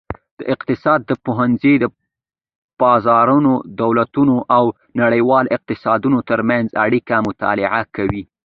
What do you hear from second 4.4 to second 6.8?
او نړیوالو اقتصادونو ترمنځ